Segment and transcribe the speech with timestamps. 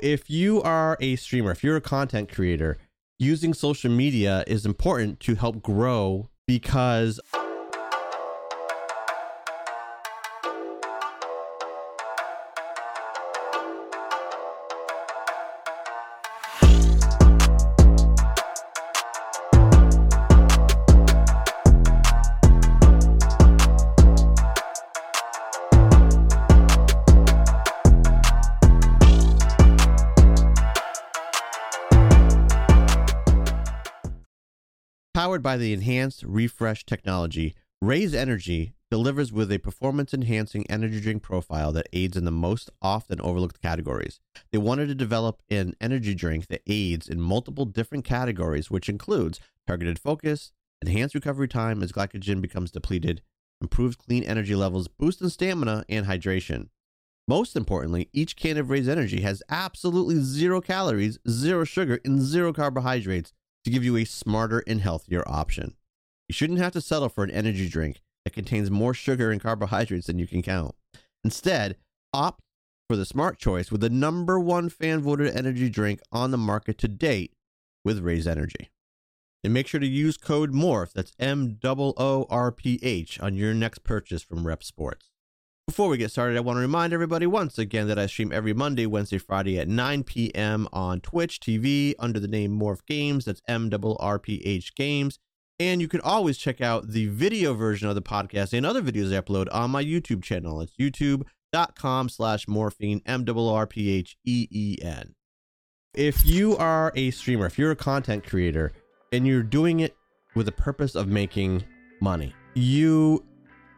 [0.00, 2.78] If you are a streamer, if you're a content creator,
[3.18, 7.18] using social media is important to help grow because
[35.28, 41.22] Powered by the enhanced refresh technology, Raze Energy delivers with a performance enhancing energy drink
[41.22, 44.20] profile that aids in the most often overlooked categories.
[44.52, 49.38] They wanted to develop an energy drink that aids in multiple different categories, which includes
[49.66, 53.20] targeted focus, enhanced recovery time as glycogen becomes depleted,
[53.60, 56.68] improves clean energy levels, boosts in stamina, and hydration.
[57.28, 62.54] Most importantly, each can of Raze Energy has absolutely zero calories, zero sugar, and zero
[62.54, 63.34] carbohydrates
[63.64, 65.74] to give you a smarter and healthier option.
[66.28, 70.06] You shouldn't have to settle for an energy drink that contains more sugar and carbohydrates
[70.06, 70.74] than you can count.
[71.24, 71.76] Instead,
[72.12, 72.40] opt
[72.88, 76.78] for the smart choice with the number one fan voted energy drink on the market
[76.78, 77.32] to date
[77.84, 78.70] with Raze Energy.
[79.44, 83.34] And make sure to use code MOORPH, that's M O O R P H, on
[83.34, 85.10] your next purchase from REPP Sports.
[85.68, 88.54] Before we get started, I want to remind everybody once again that I stream every
[88.54, 90.66] Monday, Wednesday, Friday at 9 p.m.
[90.72, 93.26] on Twitch TV under the name Moorph Games.
[93.26, 95.18] That's M R P H Games.
[95.60, 99.14] And you can always check out the video version of the podcast and other videos
[99.14, 100.62] I upload on my YouTube channel.
[100.62, 105.16] It's youtube.com slash morphine, M R P H E E N.
[105.92, 108.72] If you are a streamer, if you're a content creator,
[109.12, 109.94] and you're doing it
[110.34, 111.62] with the purpose of making
[112.00, 113.22] money, you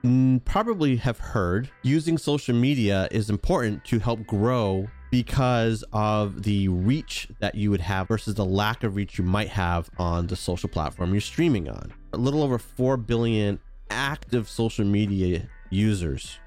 [0.05, 6.69] Mm, probably have heard using social media is important to help grow because of the
[6.69, 10.37] reach that you would have versus the lack of reach you might have on the
[10.37, 11.93] social platform you're streaming on.
[12.15, 13.59] A little over 4 billion
[13.91, 16.39] active social media users,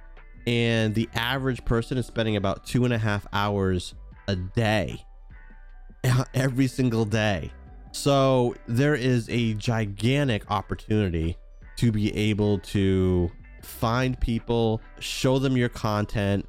[0.47, 3.93] and the average person is spending about two and a half hours
[4.27, 4.99] a day
[6.33, 7.51] every single day.
[7.91, 11.37] So there is a gigantic opportunity
[11.75, 13.31] to be able to
[13.65, 16.45] find people, show them your content,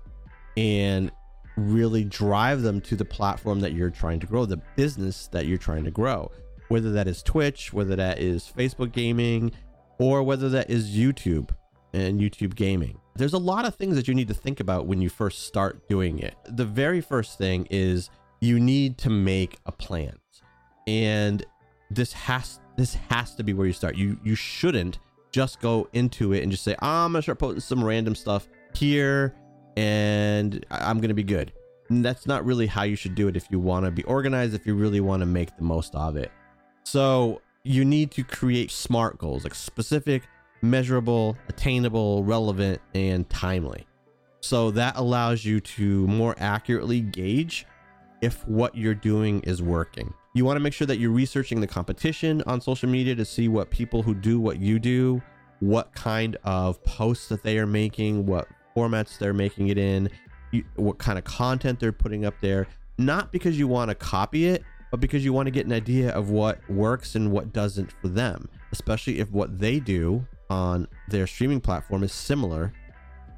[0.56, 1.10] and
[1.56, 5.58] really drive them to the platform that you're trying to grow, the business that you're
[5.58, 6.30] trying to grow.
[6.68, 9.52] Whether that is Twitch, whether that is Facebook gaming,
[9.98, 11.50] or whether that is YouTube
[11.92, 12.98] and YouTube gaming.
[13.16, 15.88] There's a lot of things that you need to think about when you first start
[15.88, 16.34] doing it.
[16.48, 18.10] The very first thing is
[18.40, 20.18] you need to make a plan.
[20.86, 21.44] And
[21.90, 23.96] this has this has to be where you start.
[23.96, 24.98] You you shouldn't
[25.34, 29.34] just go into it and just say, I'm gonna start posting some random stuff here
[29.76, 31.52] and I'm gonna be good.
[31.88, 34.54] And that's not really how you should do it if you want to be organized,
[34.54, 36.30] if you really want to make the most of it.
[36.84, 40.22] So you need to create smart goals, like specific,
[40.62, 43.88] measurable, attainable, relevant, and timely.
[44.40, 47.66] So that allows you to more accurately gauge
[48.22, 50.14] if what you're doing is working.
[50.36, 53.46] You want to make sure that you're researching the competition on social media to see
[53.46, 55.22] what people who do what you do,
[55.60, 60.10] what kind of posts that they are making, what formats they're making it in,
[60.74, 62.66] what kind of content they're putting up there.
[62.98, 66.10] Not because you want to copy it, but because you want to get an idea
[66.10, 71.28] of what works and what doesn't for them, especially if what they do on their
[71.28, 72.72] streaming platform is similar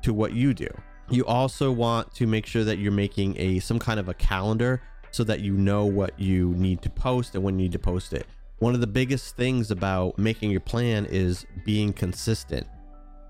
[0.01, 0.69] to what you do.
[1.11, 4.81] You also want to make sure that you're making a some kind of a calendar
[5.11, 8.13] so that you know what you need to post and when you need to post
[8.13, 8.27] it.
[8.59, 12.67] One of the biggest things about making your plan is being consistent.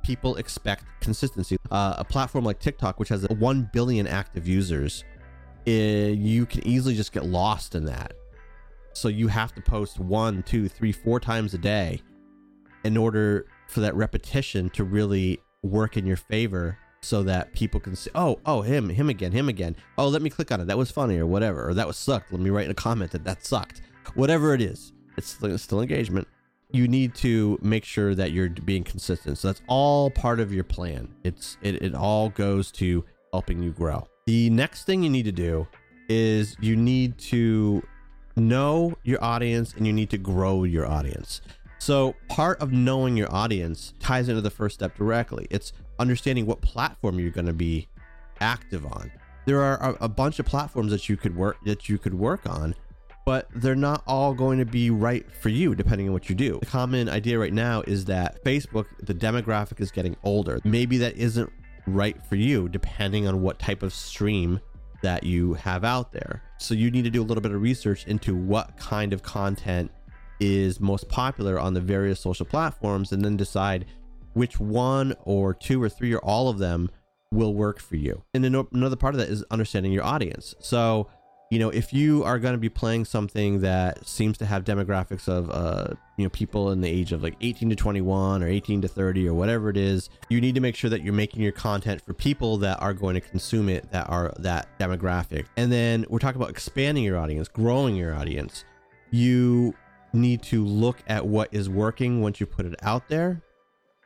[0.03, 1.57] People expect consistency.
[1.71, 5.05] Uh, a platform like TikTok, which has 1 billion active users,
[5.65, 8.13] it, eh, you can easily just get lost in that.
[8.93, 12.01] So you have to post one, two, three, four times a day
[12.85, 17.95] in order for that repetition to really work in your favor so that people can
[17.95, 19.77] see, oh, oh, him, him again, him again.
[19.97, 20.67] Oh, let me click on it.
[20.67, 21.69] That was funny or whatever.
[21.69, 22.33] Or that was sucked.
[22.33, 23.83] Let me write in a comment that that sucked.
[24.15, 26.27] Whatever it is, it's still engagement.
[26.73, 29.39] You need to make sure that you're being consistent.
[29.39, 31.09] So that's all part of your plan.
[31.23, 34.09] It's it, it all goes to helping you grow.
[34.27, 35.69] The next thing you need to do
[36.09, 37.83] is you need to
[38.35, 41.41] know your audience and you need to grow your audience.
[41.87, 45.47] So part of knowing your audience ties into the first step directly.
[45.51, 47.87] It's understanding what platform you're going to be
[48.41, 49.13] active on.
[49.45, 52.45] There are a, a, bunch of platforms that you could work that you could work
[52.45, 52.75] on,
[53.25, 56.59] but they're not all going to be right for you depending on what you do.
[56.59, 60.59] The common idea right now is that Facebook, the demographic is getting older.
[60.65, 61.53] Maybe that isn't
[61.87, 64.59] right for you depending on what type of stream
[65.03, 66.43] that you have out there.
[66.59, 69.93] So you need to do a little bit of research into what kind of content
[70.41, 73.87] is most popular on the various social platforms and then decide
[74.35, 76.91] which one or two or three or all of them
[77.33, 78.23] will work for you.
[78.35, 80.55] And another part of that is understanding your audience.
[80.59, 81.09] So,
[81.51, 85.29] you know, if you are going to be playing something that seems to have demographics
[85.29, 88.83] of, uh, you know, people in the age of like 18 to 21 or 18
[88.83, 91.53] to 30 or whatever it is, you need to make sure that you're making your
[91.53, 95.47] content for people that are going to consume it that are that demographic.
[95.57, 98.65] And then we're talking about expanding your audience, growing your audience.
[99.13, 99.73] You
[100.17, 103.43] need to look at what is working once you put it out there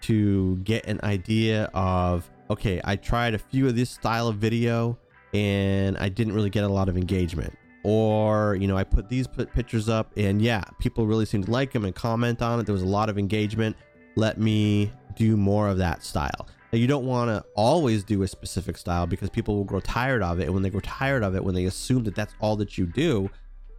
[0.03, 4.99] to get an idea of okay, I tried a few of this style of video
[5.33, 7.57] and I didn't really get a lot of engagement.
[7.85, 11.73] Or, you know, I put these pictures up and yeah, people really seemed to like
[11.73, 12.67] them and comment on it.
[12.67, 13.77] There was a lot of engagement.
[14.17, 16.49] Let me do more of that style.
[16.73, 20.23] Now, you don't want to always do a specific style because people will grow tired
[20.23, 20.45] of it.
[20.45, 22.87] And when they grow tired of it, when they assume that that's all that you
[22.87, 23.31] do,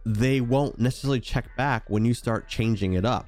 [0.04, 3.26] they won't necessarily check back when you start changing it up.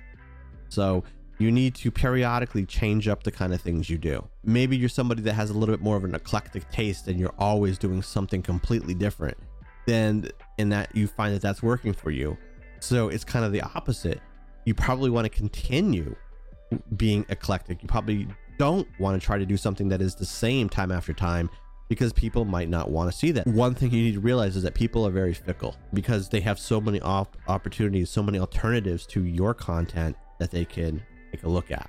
[0.69, 1.05] So
[1.38, 4.26] you need to periodically change up the kind of things you do.
[4.44, 7.35] Maybe you're somebody that has a little bit more of an eclectic taste and you're
[7.38, 9.37] always doing something completely different.
[9.87, 10.29] Then,
[10.59, 12.37] in that, you find that that's working for you.
[12.81, 14.20] So it's kind of the opposite.
[14.65, 16.15] You probably want to continue
[16.97, 17.82] being eclectic.
[17.82, 18.27] You probably
[18.59, 21.50] don't want to try to do something that is the same time after time
[21.88, 23.46] because people might not want to see that.
[23.46, 26.58] One thing you need to realize is that people are very fickle because they have
[26.58, 31.48] so many op- opportunities, so many alternatives to your content that they can take a
[31.48, 31.88] look at.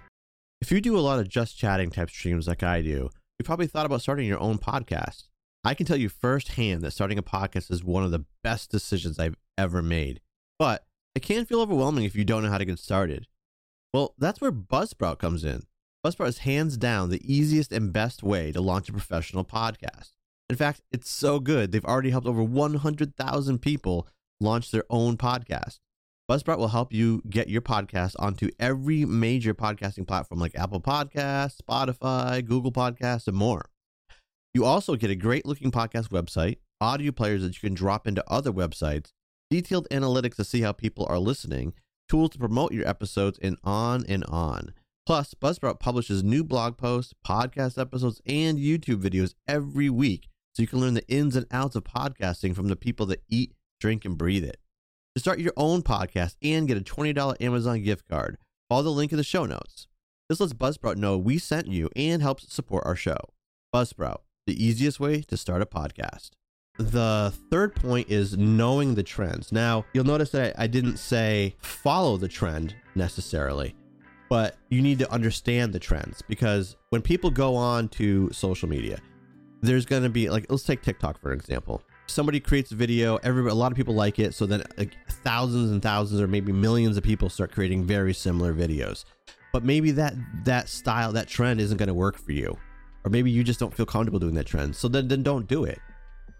[0.62, 3.68] If you do a lot of just chatting type streams like I do, you probably
[3.68, 5.25] thought about starting your own podcast.
[5.63, 9.19] I can tell you firsthand that starting a podcast is one of the best decisions
[9.19, 10.21] I've ever made.
[10.59, 13.27] But it can feel overwhelming if you don't know how to get started.
[13.94, 15.63] Well, that's where Buzzsprout comes in.
[16.06, 20.12] Buzzsprout is hands down the easiest and best way to launch a professional podcast.
[20.52, 24.07] In fact, it's so good, they've already helped over 100,000 people
[24.40, 25.80] launch their own podcast.
[26.30, 31.57] Buzzsprout will help you get your podcast onto every major podcasting platform like Apple Podcasts,
[31.68, 33.66] Spotify, Google Podcasts, and more.
[34.54, 38.24] You also get a great looking podcast website, audio players that you can drop into
[38.30, 39.10] other websites,
[39.50, 41.74] detailed analytics to see how people are listening,
[42.07, 44.75] tools to promote your episodes, and on and on.
[45.06, 50.68] Plus, Buzzsprout publishes new blog posts, podcast episodes, and YouTube videos every week so you
[50.68, 54.18] can learn the ins and outs of podcasting from the people that eat, drink, and
[54.18, 54.57] breathe it.
[55.13, 58.38] To start your own podcast and get a $20 Amazon gift card,
[58.68, 59.88] follow the link in the show notes.
[60.28, 63.19] This lets Buzzsprout know we sent you and helps support our show.
[63.74, 66.31] Buzzsprout, the easiest way to start a podcast.
[66.80, 69.52] The third point is knowing the trends.
[69.52, 73.75] Now, you'll notice that I didn't say follow the trend necessarily,
[74.36, 79.00] but you need to understand the trends because when people go on to social media,
[79.62, 81.82] there's going to be like, let's take TikTok for example.
[82.08, 84.92] Somebody creates a video every a lot of people like it so then like
[85.24, 89.06] thousands and thousands or maybe millions of people start creating very similar videos.
[89.54, 92.58] But maybe that that style that trend isn't going to work for you.
[93.06, 94.76] Or maybe you just don't feel comfortable doing that trend.
[94.76, 95.80] So then then don't do it.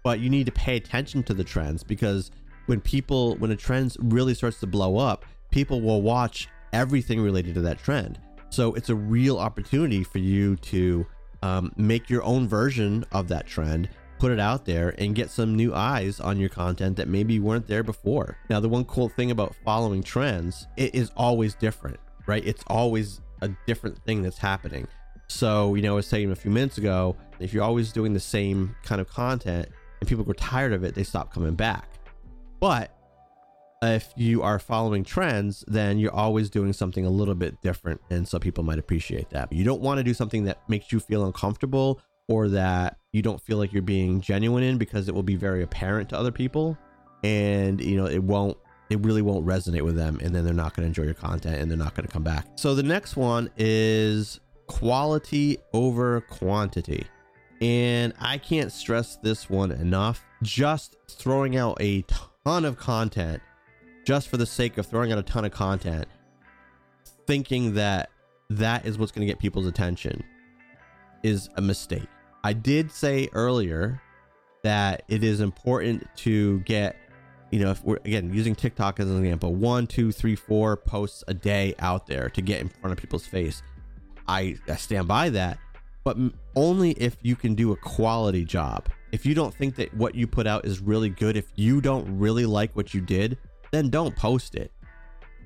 [0.04, 2.30] But you need to pay attention to the trends because
[2.66, 7.54] when people when a trend really starts to blow up people will watch everything related
[7.54, 8.18] to that trend
[8.50, 11.06] so it's a real opportunity for you to
[11.42, 13.88] um, make your own version of that trend
[14.18, 17.66] put it out there and get some new eyes on your content that maybe weren't
[17.66, 18.38] there before.
[18.48, 22.44] Now, the one cool thing about following trends, it is always different, right?
[22.46, 24.88] It's always a different thing that's happening.
[25.28, 28.20] So, you know, I was saying a few minutes ago, if you're always doing the
[28.20, 29.68] same kind of content
[30.00, 31.88] and people get tired of it, they stop coming back.
[32.60, 32.95] But
[33.82, 38.00] if you are following trends, then you're always doing something a little bit different.
[38.10, 39.52] And some people might appreciate that.
[39.52, 43.40] You don't want to do something that makes you feel uncomfortable or that you don't
[43.40, 46.76] feel like you're being genuine in because it will be very apparent to other people
[47.22, 48.56] and you know it won't
[48.90, 51.60] it really won't resonate with them and then they're not going to enjoy your content
[51.60, 57.04] and they're not going to come back so the next one is quality over quantity
[57.60, 62.02] and i can't stress this one enough just throwing out a
[62.44, 63.40] ton of content
[64.06, 66.06] just for the sake of throwing out a ton of content
[67.26, 68.08] thinking that
[68.48, 70.24] that is what's going to get people's attention
[71.22, 72.08] is a mistake
[72.46, 74.00] I did say earlier
[74.62, 76.94] that it is important to get,
[77.50, 81.24] you know, if we're again using TikTok as an example, one, two, three, four posts
[81.26, 83.64] a day out there to get in front of people's face.
[84.28, 85.58] I, I stand by that,
[86.04, 86.16] but
[86.54, 88.88] only if you can do a quality job.
[89.10, 92.16] If you don't think that what you put out is really good, if you don't
[92.16, 93.38] really like what you did,
[93.76, 94.72] then don't post it.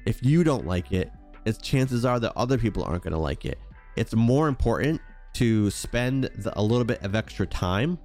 [0.06, 1.10] If you don't like it,
[1.44, 3.58] it's chances are that other people aren't going to like it.
[3.96, 5.00] It's more important
[5.34, 7.98] to spend the, a little bit of extra time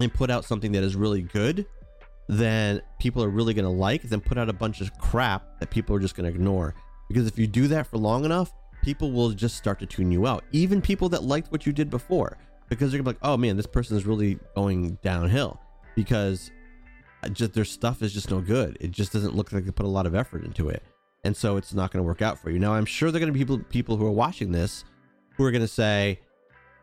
[0.00, 1.66] and put out something that is really good
[2.28, 5.68] than people are really going to like, then put out a bunch of crap that
[5.68, 6.74] people are just going to ignore.
[7.08, 8.52] Because if you do that for long enough,
[8.82, 10.44] people will just start to tune you out.
[10.52, 12.38] Even people that liked what you did before,
[12.68, 15.60] because they're gonna be like, oh man, this person is really going downhill
[15.96, 16.50] because
[17.32, 18.76] just their stuff is just no good.
[18.80, 20.82] It just doesn't look like they put a lot of effort into it.
[21.24, 22.58] And so it's not going to work out for you.
[22.58, 24.84] Now, I'm sure there are going to be people, people who are watching this
[25.36, 26.20] who are going to say,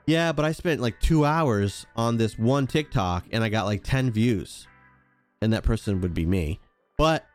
[0.06, 3.84] yeah, but I spent like two hours on this one TikTok and I got like
[3.84, 4.68] 10 views
[5.42, 6.60] and that person would be me.
[6.98, 7.26] But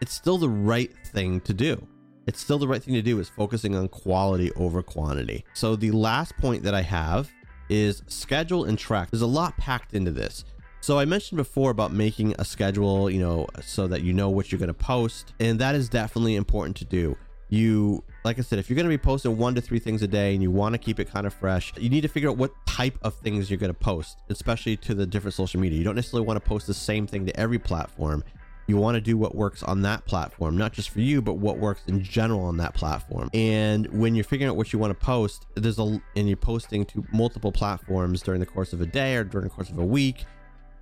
[0.00, 1.86] it's still the right thing to do.
[2.26, 5.44] It's still the right thing to do is focusing on quality over quantity.
[5.52, 7.30] So the last point that I have
[7.68, 9.10] is schedule and track.
[9.10, 10.44] There's a lot packed into this.
[10.84, 14.52] So I mentioned before about making a schedule, you know, so that you know what
[14.52, 17.16] you're going to post, and that is definitely important to do.
[17.48, 20.06] You, like I said, if you're going to be posting one to three things a
[20.06, 22.36] day and you want to keep it kind of fresh, you need to figure out
[22.36, 25.78] what type of things you're going to post, especially to the different social media.
[25.78, 28.22] You don't necessarily want to post the same thing to every platform.
[28.66, 31.56] You want to do what works on that platform, not just for you, but what
[31.56, 33.30] works in general on that platform.
[33.32, 36.84] And when you're figuring out what you want to post, there's a and you're posting
[36.86, 39.84] to multiple platforms during the course of a day or during the course of a
[39.84, 40.26] week.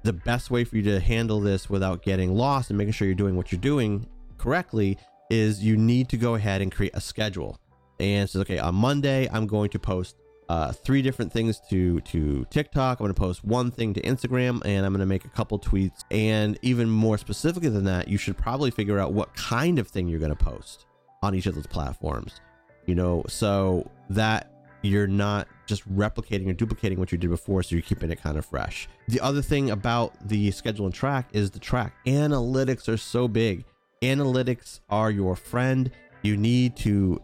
[0.04, 3.14] The best way for you to handle this without getting lost and making sure you're
[3.14, 4.06] doing what you're doing
[4.37, 4.99] correctly
[5.30, 7.59] is you need to go ahead and create a schedule.
[8.00, 10.16] And says, okay, on Monday, I'm going to post
[10.49, 12.99] uh, three different things to to TikTok.
[12.99, 15.59] I'm going to post one thing to Instagram, and I'm going to make a couple
[15.59, 16.00] tweets.
[16.11, 20.09] And even more specifically than that, you should probably figure out what kind of thing
[20.09, 20.87] you're going to post
[21.23, 22.40] on each of those platforms.
[22.87, 24.51] You know, so that
[24.82, 28.36] you're not just replicating or duplicating what you did before, so you're keeping it kind
[28.36, 28.88] of fresh.
[29.08, 31.94] The other thing about the schedule and track is the track.
[32.06, 33.64] Analytics are so big.
[34.02, 35.90] Analytics are your friend.
[36.22, 37.22] You need to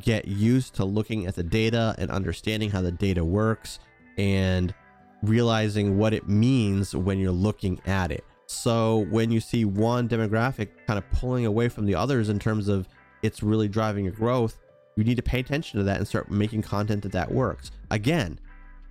[0.00, 3.78] get used to looking at the data and understanding how the data works
[4.16, 4.74] and
[5.22, 8.24] realizing what it means when you're looking at it.
[8.46, 12.68] So when you see one demographic kind of pulling away from the others in terms
[12.68, 12.88] of
[13.22, 14.58] it's really driving your growth,
[14.96, 17.70] you need to pay attention to that and start making content that that works.
[17.90, 18.38] Again,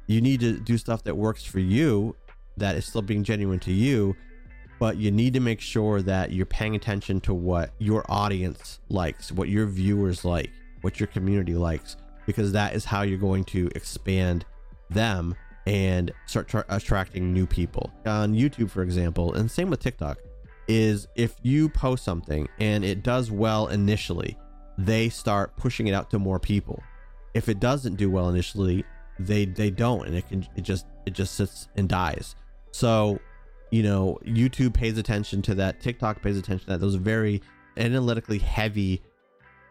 [0.07, 2.15] you need to do stuff that works for you
[2.57, 4.15] that is still being genuine to you,
[4.79, 9.31] but you need to make sure that you're paying attention to what your audience likes,
[9.31, 10.51] what your viewers like
[10.83, 14.45] what your community likes, because that is how you're going to expand
[14.89, 17.91] them and start tra- attracting new people.
[18.05, 20.17] On YouTube, for example, and same with TikTok,
[20.67, 24.37] is if you post something and it does well initially,
[24.77, 26.81] they start pushing it out to more people.
[27.33, 28.83] If it doesn't do well initially,
[29.19, 32.35] they they don't, and it can it just it just sits and dies.
[32.71, 33.19] So,
[33.71, 35.81] you know, YouTube pays attention to that.
[35.81, 36.79] TikTok pays attention to that.
[36.79, 37.41] Those very
[37.77, 39.01] analytically heavy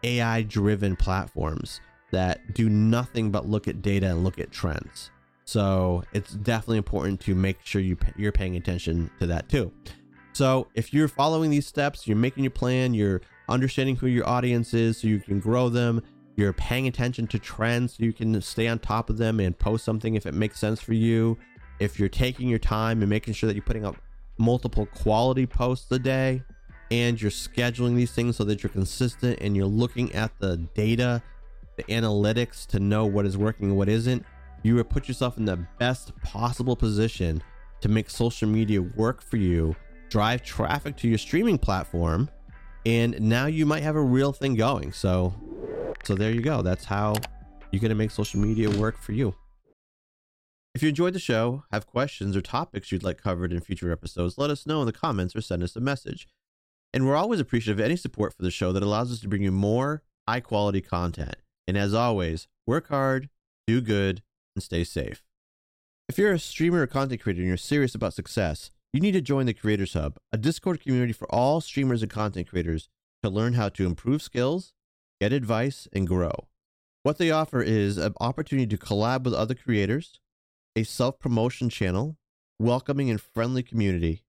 [0.03, 1.81] AI driven platforms
[2.11, 5.09] that do nothing but look at data and look at trends.
[5.45, 9.71] So it's definitely important to make sure you you're paying attention to that too.
[10.33, 14.73] So if you're following these steps, you're making your plan, you're understanding who your audience
[14.73, 16.01] is so you can grow them,
[16.35, 19.85] you're paying attention to trends so you can stay on top of them and post
[19.85, 21.37] something if it makes sense for you.
[21.79, 23.97] If you're taking your time and making sure that you're putting up
[24.37, 26.43] multiple quality posts a day,
[26.93, 31.23] and you're scheduling these things so that you're consistent and you're looking at the data,
[31.75, 34.23] the analytics to know what is working and what isn't,
[34.61, 37.41] you would put yourself in the best possible position
[37.81, 39.75] to make social media work for you,
[40.09, 42.29] drive traffic to your streaming platform,
[42.85, 44.91] and now you might have a real thing going.
[44.91, 45.33] So,
[46.03, 46.61] so there you go.
[46.61, 47.15] That's how
[47.71, 49.35] you're going to make social media work for you.
[50.75, 54.37] If you enjoyed the show, have questions or topics you'd like covered in future episodes,
[54.37, 56.27] let us know in the comments or send us a message.
[56.93, 59.43] And we're always appreciative of any support for the show that allows us to bring
[59.43, 61.35] you more high quality content.
[61.67, 63.29] And as always, work hard,
[63.67, 64.23] do good,
[64.55, 65.23] and stay safe.
[66.09, 69.21] If you're a streamer or content creator and you're serious about success, you need to
[69.21, 72.89] join the Creators Hub, a Discord community for all streamers and content creators
[73.23, 74.73] to learn how to improve skills,
[75.19, 76.47] get advice, and grow.
[77.01, 80.19] What they offer is an opportunity to collab with other creators,
[80.75, 82.17] a self promotion channel,
[82.59, 84.23] welcoming and friendly community,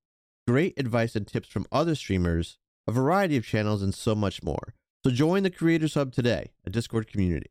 [0.48, 4.74] great advice and tips from other streamers, a variety of channels, and so much more.
[5.04, 7.50] So join the Creators Hub today, a Discord community.